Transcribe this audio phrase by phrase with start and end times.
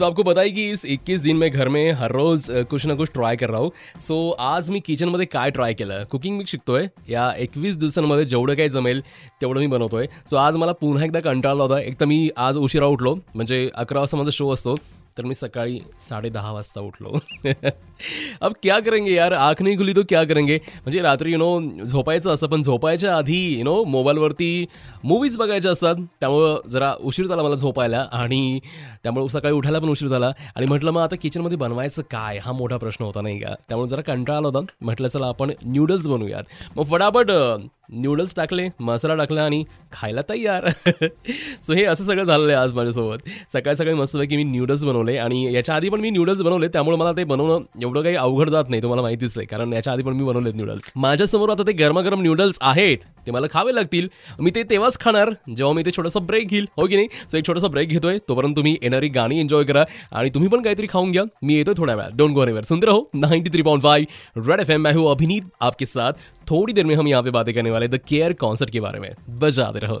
[0.00, 2.94] So आपको पता है कि इस 21 दिन में घर में हर रोज कुछ ना
[2.94, 6.04] कुछ ट्राय कर रहा हूँ। सो आज मी किचनमध्ये काय ट्राय केलं?
[6.10, 9.00] कुकिंग मी शिकतोय या एकवीस दिवसांमध्ये जेवढं काही जमेल
[9.40, 10.06] तेवढं मी बनवतोय.
[10.30, 11.80] सो आज मला पुन्हा एकदा कंटाळला होता.
[11.80, 14.74] एक तर मी आज उशिरा उठलो म्हणजे अकरा वाजता माझा शो असतो.
[15.20, 17.18] तर मी सकाळी साडे दहा वाजता उठलो.
[18.40, 19.32] अब क्या करेंगे यार?
[19.32, 20.56] आख नाही खुली तो क्या करेंगे?
[20.56, 24.66] म्हणजे रात्री यु नो झोपायचं असं पण झोपायच्या आधी यु नो मोबाईलवरती
[25.04, 25.94] मूवीज बघायच्या असतात.
[26.20, 28.60] त्यामुळं जरा उशीर झाला मला झोपायला आणि
[29.02, 30.32] त्यामुळे सकाळी उठायला पण उशीर झाला.
[30.56, 32.38] आणि म्हटलं मग आता किचनमध्ये बनवायचं काय?
[32.38, 33.54] हा मोठा प्रश्न होता नाही का?
[33.68, 34.60] त्यामुळे जरा कंटाळा आला होता.
[34.80, 36.44] म्हटलं चला आपण न्यूडल्स बनवूयात.
[36.76, 37.30] मग फटाफट
[37.92, 40.68] नूडल्स टाकले मसाला टाकला आणि खायला तयार.
[41.62, 43.18] सो हे असं सगळं झालेलं आहे आज माझ्यासोबत.
[43.52, 47.12] सकाळी सकाळी मस्तपैकी मी न्यूडल्स बनवले आणि याच्या आधी पण मी न्यूडल्स बनवले त्यामुळे मला
[47.12, 49.46] ते बनवणं एवढं काही अवघड जात नाही तुम्हाला माहितीच आहे.
[49.46, 52.98] कारण याच्या आधी पण मी बनवलेत नूडल्स माझ्यासमोर आता ते गरमागरम नूडल्स आहेत.
[53.26, 54.08] ते मला खावे लागतील.
[54.40, 56.66] मी ते तेव्हाच खाणार, जेव्हा मी ते छोटासा ब्रेक घेईल.
[56.76, 57.08] हो की नाही?
[57.22, 58.18] सो एक छोटासा ब्रेक घेतोय.
[58.28, 61.24] तोपर्यंत तुम्ही येणारी गाणी एन्जॉय करा आणि तुम्ही पण काहीतरी खाऊन घ्या.
[61.42, 64.72] मी येतोय थोड्या वेळा डोंट गो एवर सुंदर हो ninety three point five red F
[64.72, 66.12] M मैं हूँ अभिनीत, आपके साथ
[66.48, 69.10] थोड़ी देर में हम यहाँ पे बातें करने वाले द केयर कॉन्सर्ट के बारे में.
[69.40, 70.00] बजाते रहो.